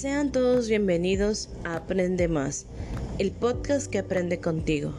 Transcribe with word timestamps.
Sean 0.00 0.32
todos 0.32 0.66
bienvenidos 0.66 1.50
a 1.62 1.76
Aprende 1.76 2.26
Más, 2.26 2.64
el 3.18 3.32
podcast 3.32 3.90
que 3.90 3.98
aprende 3.98 4.40
contigo. 4.40 4.94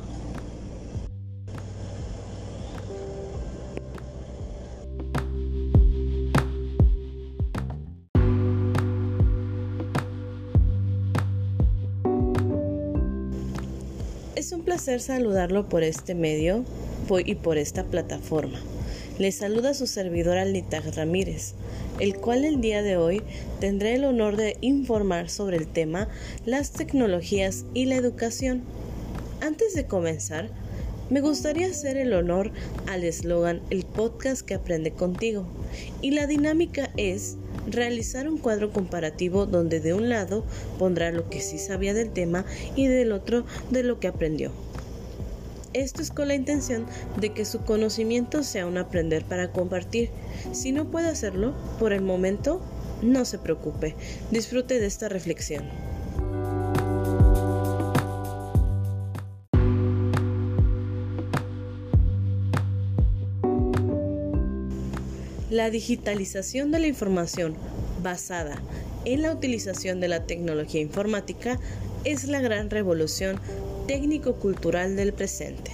Es 14.35 14.51
un 14.51 14.61
placer 14.63 15.01
saludarlo 15.01 15.67
por 15.67 15.81
este 15.81 16.13
medio 16.13 16.63
y 17.25 17.33
por 17.33 17.57
esta 17.57 17.85
plataforma. 17.85 18.59
Les 19.17 19.33
saluda 19.33 19.73
su 19.73 19.87
servidor 19.87 20.37
Alnitag 20.37 20.95
Ramírez, 20.95 21.55
el 22.01 22.15
cual 22.15 22.45
el 22.45 22.61
día 22.61 22.81
de 22.81 22.97
hoy 22.97 23.21
tendré 23.59 23.93
el 23.93 24.05
honor 24.05 24.35
de 24.35 24.57
informar 24.59 25.29
sobre 25.29 25.57
el 25.57 25.67
tema 25.67 26.09
las 26.45 26.71
tecnologías 26.71 27.63
y 27.75 27.85
la 27.85 27.95
educación. 27.95 28.63
Antes 29.39 29.75
de 29.75 29.85
comenzar, 29.85 30.49
me 31.11 31.21
gustaría 31.21 31.67
hacer 31.67 31.97
el 31.97 32.13
honor 32.13 32.51
al 32.87 33.03
eslogan 33.03 33.61
El 33.69 33.85
podcast 33.85 34.41
que 34.41 34.55
aprende 34.55 34.91
contigo. 34.91 35.45
Y 36.01 36.11
la 36.11 36.25
dinámica 36.25 36.89
es 36.97 37.37
realizar 37.69 38.27
un 38.27 38.39
cuadro 38.39 38.71
comparativo 38.71 39.45
donde 39.45 39.79
de 39.79 39.93
un 39.93 40.09
lado 40.09 40.43
pondrá 40.79 41.11
lo 41.11 41.29
que 41.29 41.39
sí 41.39 41.59
sabía 41.59 41.93
del 41.93 42.09
tema 42.09 42.45
y 42.75 42.87
del 42.87 43.11
otro 43.11 43.45
de 43.69 43.83
lo 43.83 43.99
que 43.99 44.07
aprendió. 44.07 44.51
Esto 45.73 46.01
es 46.01 46.11
con 46.11 46.27
la 46.27 46.35
intención 46.35 46.85
de 47.19 47.31
que 47.31 47.45
su 47.45 47.61
conocimiento 47.61 48.43
sea 48.43 48.65
un 48.65 48.77
aprender 48.77 49.23
para 49.23 49.53
compartir. 49.53 50.09
Si 50.51 50.73
no 50.73 50.91
puede 50.91 51.07
hacerlo, 51.07 51.55
por 51.79 51.93
el 51.93 52.01
momento, 52.01 52.61
no 53.01 53.23
se 53.23 53.39
preocupe. 53.39 53.95
Disfrute 54.31 54.79
de 54.79 54.85
esta 54.85 55.07
reflexión. 55.07 55.63
La 65.49 65.69
digitalización 65.69 66.71
de 66.71 66.79
la 66.79 66.87
información 66.87 67.55
basada 68.01 68.61
en 69.05 69.21
la 69.21 69.31
utilización 69.31 69.99
de 69.99 70.07
la 70.07 70.25
tecnología 70.25 70.81
informática 70.81 71.59
es 72.03 72.25
la 72.25 72.41
gran 72.41 72.69
revolución 72.69 73.39
técnico-cultural 73.91 74.95
del 74.95 75.11
presente. 75.11 75.69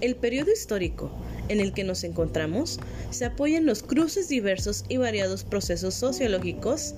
El 0.00 0.16
periodo 0.16 0.50
histórico 0.50 1.10
en 1.50 1.60
el 1.60 1.74
que 1.74 1.84
nos 1.84 2.02
encontramos 2.02 2.80
se 3.10 3.26
apoya 3.26 3.58
en 3.58 3.66
los 3.66 3.82
cruces 3.82 4.30
diversos 4.30 4.86
y 4.88 4.96
variados 4.96 5.44
procesos 5.44 5.92
sociológicos, 5.92 6.94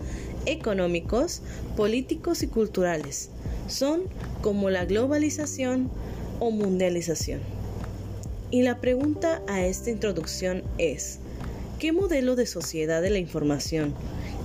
económicos, 0.46 1.42
políticos 1.76 2.44
y 2.44 2.46
culturales. 2.46 3.30
Son 3.66 4.02
como 4.40 4.70
la 4.70 4.84
globalización 4.84 5.90
o 6.38 6.52
mundialización. 6.52 7.40
Y 8.52 8.62
la 8.62 8.80
pregunta 8.80 9.42
a 9.48 9.66
esta 9.66 9.90
introducción 9.90 10.62
es, 10.78 11.18
¿qué 11.80 11.90
modelo 11.90 12.36
de 12.36 12.46
sociedad 12.46 13.02
de 13.02 13.10
la 13.10 13.18
información 13.18 13.92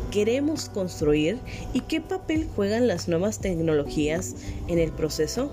queremos 0.09 0.69
construir 0.69 1.37
y 1.71 1.81
qué 1.81 2.01
papel 2.01 2.47
juegan 2.55 2.87
las 2.87 3.07
nuevas 3.07 3.41
tecnologías 3.41 4.33
en 4.67 4.79
el 4.79 4.91
proceso? 4.91 5.51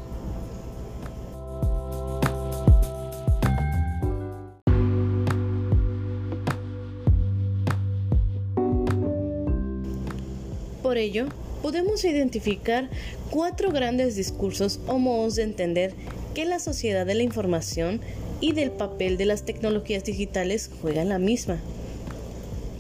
Por 10.91 10.99
ello, 10.99 11.27
podemos 11.63 12.05
identificar 12.05 12.91
cuatro 13.31 13.71
grandes 13.71 14.17
discursos 14.17 14.81
o 14.89 14.99
modos 14.99 15.37
de 15.37 15.45
entender 15.45 15.95
que 16.35 16.45
la 16.45 16.59
sociedad 16.59 17.07
de 17.07 17.15
la 17.15 17.23
información 17.23 18.01
y 18.41 18.55
del 18.55 18.73
papel 18.73 19.17
de 19.17 19.25
las 19.25 19.45
tecnologías 19.45 20.03
digitales 20.03 20.69
juegan 20.83 21.11
la 21.11 21.21
misma. 21.21 21.61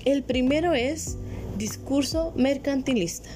El 0.04 0.25
primero 0.25 0.75
es 0.75 1.19
discurso 1.56 2.32
mercantilista. 2.34 3.28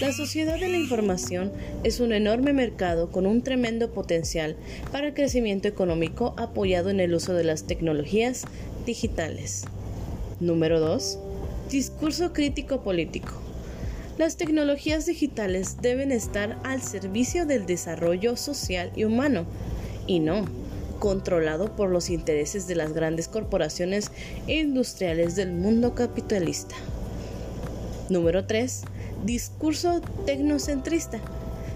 La 0.00 0.12
sociedad 0.12 0.60
de 0.60 0.68
la 0.68 0.78
información 0.78 1.50
es 1.82 1.98
un 1.98 2.12
enorme 2.12 2.52
mercado 2.52 3.10
con 3.10 3.26
un 3.26 3.42
tremendo 3.42 3.90
potencial 3.90 4.54
para 4.92 5.08
el 5.08 5.14
crecimiento 5.14 5.66
económico 5.66 6.32
apoyado 6.36 6.90
en 6.90 7.00
el 7.00 7.12
uso 7.12 7.34
de 7.34 7.42
las 7.42 7.64
tecnologías 7.64 8.44
digitales. 8.86 9.64
Número 10.38 10.78
2. 10.78 11.18
Discurso 11.72 12.32
crítico 12.32 12.84
político. 12.84 13.45
Las 14.18 14.38
tecnologías 14.38 15.04
digitales 15.04 15.76
deben 15.82 16.10
estar 16.10 16.58
al 16.64 16.80
servicio 16.80 17.44
del 17.44 17.66
desarrollo 17.66 18.36
social 18.36 18.90
y 18.96 19.04
humano, 19.04 19.44
y 20.06 20.20
no 20.20 20.46
controlado 20.98 21.76
por 21.76 21.90
los 21.90 22.08
intereses 22.08 22.66
de 22.66 22.76
las 22.76 22.94
grandes 22.94 23.28
corporaciones 23.28 24.10
industriales 24.46 25.36
del 25.36 25.52
mundo 25.52 25.94
capitalista. 25.94 26.74
Número 28.08 28.46
3. 28.46 28.84
Discurso 29.26 30.00
tecnocentrista. 30.24 31.20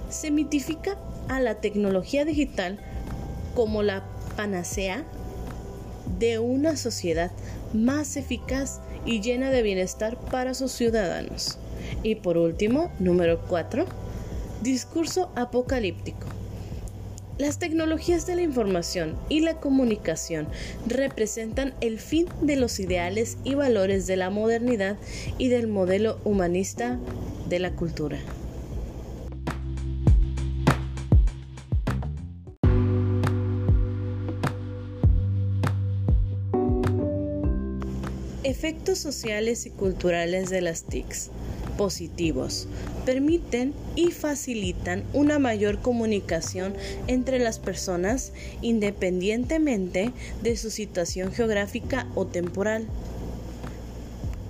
Se 0.09 0.31
mitifica 0.31 0.97
a 1.29 1.41
la 1.41 1.57
tecnología 1.57 2.25
digital 2.25 2.79
como 3.55 3.83
la 3.83 4.03
panacea 4.39 5.05
de 6.19 6.39
una 6.39 6.77
sociedad 6.77 7.31
más 7.75 8.17
eficaz 8.17 8.81
y 9.05 9.21
llena 9.21 9.51
de 9.51 9.61
bienestar 9.61 10.17
para 10.17 10.55
sus 10.55 10.73
ciudadanos. 10.73 11.59
Y 12.03 12.17
por 12.17 12.39
último, 12.39 12.91
número 12.99 13.43
4, 13.49 13.85
discurso 14.63 15.31
apocalíptico. 15.37 16.27
Las 17.41 17.59
tecnologías 17.59 18.27
de 18.27 18.37
la 18.37 18.43
información 18.43 19.17
y 19.31 19.41
la 19.41 19.55
comunicación 19.61 20.47
representan 20.87 21.73
el 21.81 21.99
fin 21.99 22.27
de 22.43 22.57
los 22.57 22.79
ideales 22.81 23.39
y 23.45 23.55
valores 23.55 24.07
de 24.07 24.17
la 24.17 24.29
modernidad 24.29 24.99
y 25.39 25.49
del 25.49 25.67
modelo 25.67 26.19
humanista 26.25 26.99
de 27.49 27.59
la 27.59 27.73
cultura. 27.73 28.19
Efectos 38.43 38.99
sociales 38.99 39.65
y 39.65 39.71
culturales 39.71 40.51
de 40.51 40.61
las 40.61 40.85
TICs 40.85 41.31
positivos. 41.71 42.69
Permiten 43.07 43.73
y 43.97 44.11
facilitan 44.11 45.05
una 45.13 45.39
mayor 45.39 45.81
comunicación 45.81 46.75
entre 47.07 47.39
las 47.39 47.59
personas 47.59 48.33
independientemente 48.61 50.13
de 50.43 50.57
su 50.57 50.71
situación 50.71 51.33
geográfica 51.33 52.07
o 52.15 52.27
temporal. 52.27 52.87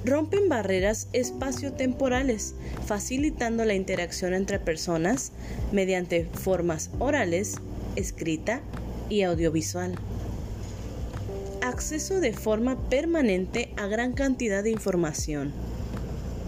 Rompen 0.04 0.48
barreras 0.48 1.08
espaciotemporales, 1.12 2.54
facilitando 2.86 3.64
la 3.64 3.74
interacción 3.74 4.32
entre 4.32 4.58
personas 4.58 5.32
mediante 5.72 6.24
formas 6.24 6.90
orales, 6.98 7.56
escrita 7.96 8.62
y 9.10 9.22
audiovisual 9.22 9.98
acceso 11.70 12.20
de 12.20 12.32
forma 12.32 12.76
permanente 12.88 13.72
a 13.76 13.86
gran 13.86 14.12
cantidad 14.12 14.62
de 14.62 14.70
información. 14.70 15.52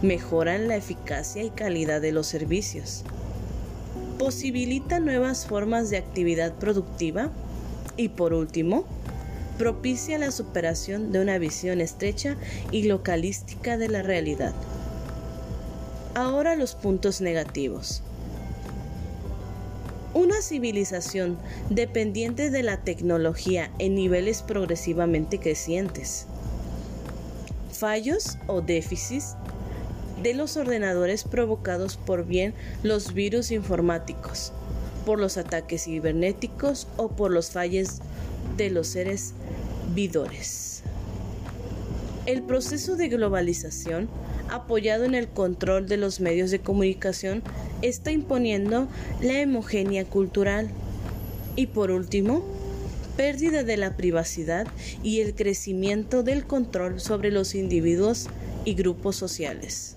Mejoran 0.03 0.67
la 0.67 0.75
eficacia 0.75 1.45
y 1.45 1.51
calidad 1.51 2.01
de 2.01 2.11
los 2.11 2.27
servicios. 2.27 3.05
Posibilita 4.19 4.99
nuevas 4.99 5.47
formas 5.47 5.91
de 5.91 5.97
actividad 5.97 6.53
productiva. 6.55 7.31
Y 7.97 8.09
por 8.09 8.33
último, 8.33 8.85
propicia 9.59 10.19
la 10.19 10.33
superación 10.33 11.13
de 11.13 11.21
una 11.21 11.39
visión 11.39 11.81
estrecha 11.81 12.37
y 12.73 12.85
localística 12.85 13.79
de 13.79 13.89
la 13.89 14.03
realidad. 14.03 14.53
Ahora 16.17 16.57
los 16.57 16.75
puntos 16.75 17.21
negativos. 17.21 18.03
Una 20.15 20.43
civilización 20.43 21.39
dependiente 21.71 22.51
de 22.51 22.65
la 22.65 22.79
tecnología 22.79 23.71
en 23.79 23.95
niveles 23.95 24.43
progresivamente 24.43 25.39
crecientes. 25.39 26.27
Fallos 27.71 28.37
o 28.49 28.61
déficits 28.63 29.37
de 30.23 30.35
los 30.35 30.57
ordenadores 30.57 31.25
provocados 31.25 31.97
por 31.97 32.25
bien 32.25 32.55
los 32.83 33.15
virus 33.15 33.51
informáticos, 33.51 34.53
por 35.05 35.19
los 35.19 35.37
ataques 35.37 35.85
cibernéticos 35.85 36.87
o 36.97 37.09
por 37.09 37.31
los 37.31 37.51
fallos 37.51 37.99
de 38.57 38.71
los 38.71 38.89
seres 38.89 39.35
vidores. 39.95 40.83
El 42.27 42.43
proceso 42.43 42.95
de 42.95 43.09
globalización, 43.09 44.09
apoyado 44.49 45.05
en 45.05 45.15
el 45.15 45.29
control 45.29 45.89
de 45.89 45.97
los 45.97 46.21
medios 46.21 46.51
de 46.51 46.61
comunicación, 46.61 47.43
está 47.81 48.13
imponiendo 48.13 48.87
la 49.21 49.43
homogénea 49.43 50.05
cultural. 50.05 50.71
Y 51.57 51.67
por 51.67 51.91
último, 51.91 52.45
pérdida 53.17 53.65
de 53.65 53.77
la 53.77 53.97
privacidad 53.97 54.67
y 55.03 55.21
el 55.21 55.35
crecimiento 55.35 56.23
del 56.23 56.47
control 56.47 57.01
sobre 57.01 57.31
los 57.31 57.55
individuos 57.55 58.29
y 58.65 58.75
grupos 58.75 59.17
sociales. 59.17 59.97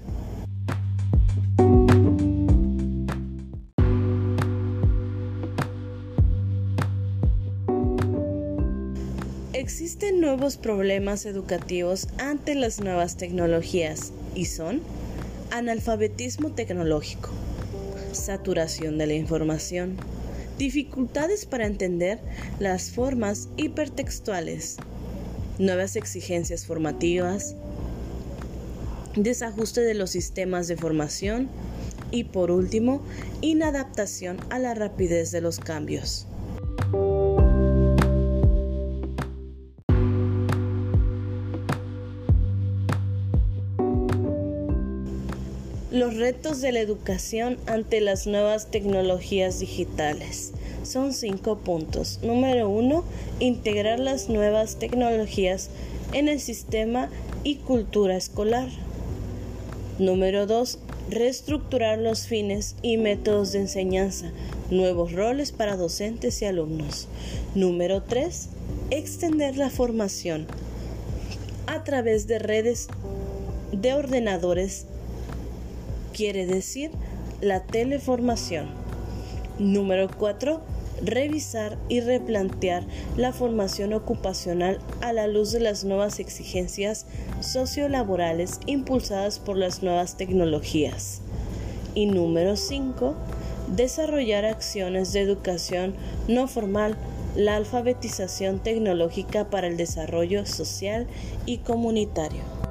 Existen 9.55 10.19
nuevos 10.19 10.57
problemas 10.57 11.25
educativos 11.25 12.09
ante 12.17 12.55
las 12.55 12.81
nuevas 12.81 13.15
tecnologías 13.15 14.11
y 14.35 14.47
son 14.47 14.81
analfabetismo 15.49 16.51
tecnológico, 16.51 17.29
saturación 18.11 18.97
de 18.97 19.07
la 19.07 19.13
información, 19.13 19.95
dificultades 20.57 21.45
para 21.45 21.67
entender 21.67 22.19
las 22.59 22.91
formas 22.91 23.47
hipertextuales, 23.55 24.75
nuevas 25.57 25.95
exigencias 25.95 26.65
formativas, 26.65 27.55
desajuste 29.15 29.79
de 29.79 29.93
los 29.93 30.09
sistemas 30.09 30.67
de 30.67 30.75
formación 30.75 31.47
y 32.11 32.25
por 32.25 32.51
último, 32.51 33.01
inadaptación 33.39 34.37
a 34.49 34.59
la 34.59 34.73
rapidez 34.73 35.31
de 35.31 35.39
los 35.39 35.59
cambios. 35.59 36.27
Los 46.05 46.17
retos 46.17 46.61
de 46.61 46.71
la 46.71 46.81
educación 46.81 47.57
ante 47.65 47.99
las 47.99 48.27
nuevas 48.27 48.69
tecnologías 48.69 49.59
digitales. 49.59 50.51
Son 50.83 51.13
cinco 51.13 51.57
puntos. 51.57 52.19
Número 52.21 52.69
uno, 52.69 53.03
integrar 53.39 53.99
las 53.99 54.29
nuevas 54.29 54.75
tecnologías 54.75 55.71
en 56.13 56.27
el 56.27 56.39
sistema 56.39 57.09
y 57.43 57.55
cultura 57.55 58.15
escolar. 58.15 58.69
Número 59.97 60.45
dos, 60.45 60.77
reestructurar 61.09 61.97
los 61.97 62.27
fines 62.27 62.75
y 62.83 62.97
métodos 62.97 63.51
de 63.51 63.61
enseñanza, 63.61 64.31
nuevos 64.69 65.11
roles 65.11 65.51
para 65.51 65.75
docentes 65.75 66.39
y 66.43 66.45
alumnos. 66.45 67.07
Número 67.55 68.03
tres, 68.03 68.49
extender 68.91 69.57
la 69.57 69.71
formación 69.71 70.45
a 71.65 71.83
través 71.83 72.27
de 72.27 72.37
redes 72.37 72.89
de 73.71 73.95
ordenadores 73.95 74.85
quiere 76.15 76.45
decir 76.45 76.91
la 77.41 77.63
teleformación. 77.63 78.67
Número 79.59 80.07
4. 80.17 80.61
Revisar 81.03 81.77
y 81.89 81.99
replantear 81.99 82.85
la 83.17 83.33
formación 83.33 83.91
ocupacional 83.91 84.79
a 85.01 85.11
la 85.11 85.27
luz 85.27 85.51
de 85.51 85.59
las 85.59 85.83
nuevas 85.83 86.19
exigencias 86.19 87.05
sociolaborales 87.41 88.61
impulsadas 88.65 89.39
por 89.39 89.57
las 89.57 89.83
nuevas 89.83 90.15
tecnologías. 90.15 91.21
Y 91.95 92.05
número 92.05 92.55
5. 92.55 93.13
Desarrollar 93.75 94.45
acciones 94.45 95.11
de 95.11 95.19
educación 95.19 95.95
no 96.29 96.47
formal, 96.47 96.95
la 97.35 97.57
alfabetización 97.57 98.59
tecnológica 98.59 99.49
para 99.49 99.67
el 99.67 99.75
desarrollo 99.75 100.45
social 100.45 101.07
y 101.45 101.57
comunitario. 101.57 102.64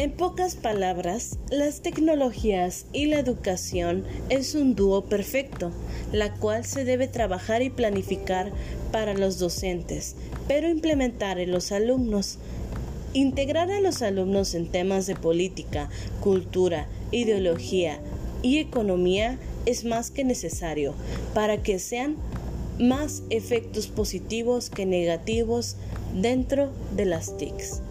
En 0.00 0.12
pocas 0.12 0.56
palabras, 0.56 1.38
las 1.50 1.82
tecnologías 1.82 2.86
y 2.90 3.04
la 3.04 3.18
educación 3.18 4.02
es 4.30 4.54
un 4.54 4.74
dúo 4.74 5.04
perfecto, 5.04 5.72
la 6.10 6.32
cual 6.32 6.64
se 6.64 6.86
debe 6.86 7.06
trabajar 7.06 7.60
y 7.60 7.68
planificar 7.68 8.50
para 8.92 9.12
los 9.12 9.38
docentes, 9.38 10.16
pero 10.48 10.70
implementar 10.70 11.38
en 11.38 11.52
los 11.52 11.70
alumnos. 11.70 12.38
Integrar 13.12 13.70
a 13.70 13.82
los 13.82 14.00
alumnos 14.00 14.54
en 14.54 14.68
temas 14.68 15.06
de 15.06 15.16
política, 15.16 15.90
cultura, 16.22 16.88
ideología 17.10 18.00
y 18.42 18.56
economía 18.56 19.38
es 19.66 19.84
más 19.84 20.10
que 20.10 20.24
necesario 20.24 20.94
para 21.34 21.62
que 21.62 21.78
sean 21.78 22.16
más 22.78 23.22
efectos 23.28 23.88
positivos 23.88 24.70
que 24.70 24.86
negativos 24.86 25.76
dentro 26.14 26.70
de 26.96 27.04
las 27.04 27.36
TICs. 27.36 27.82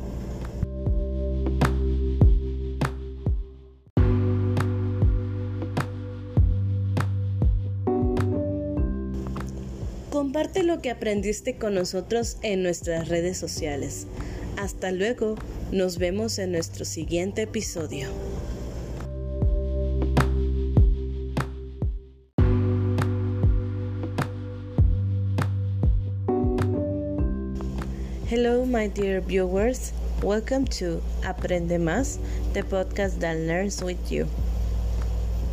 Comparte 10.39 10.63
lo 10.63 10.81
que 10.81 10.89
aprendiste 10.89 11.57
con 11.57 11.75
nosotros 11.75 12.37
en 12.43 12.63
nuestras 12.63 13.09
redes 13.09 13.37
sociales. 13.37 14.07
Hasta 14.55 14.89
luego, 14.89 15.35
nos 15.73 15.97
vemos 15.97 16.39
en 16.39 16.53
nuestro 16.53 16.85
siguiente 16.85 17.41
episodio. 17.41 18.07
Hello, 28.29 28.65
my 28.65 28.87
dear 28.87 29.19
viewers. 29.19 29.91
Welcome 30.23 30.67
to 30.79 31.01
Aprende 31.25 31.79
Más, 31.79 32.17
the 32.53 32.63
podcast 32.63 33.19
that 33.19 33.35
learns 33.35 33.83
with 33.83 34.09
you. 34.09 34.25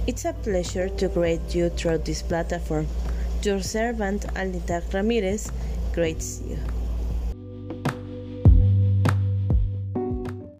It's 0.06 0.24
a 0.24 0.32
pleasure 0.32 0.88
to 0.90 1.08
greet 1.08 1.56
you 1.56 1.70
through 1.70 2.04
this 2.04 2.22
platform. 2.22 2.86
Your 3.46 3.62
servant, 3.62 4.26
Alnitar 4.36 4.82
Ramirez, 4.92 5.52
greets 5.94 6.42
you. 6.48 6.75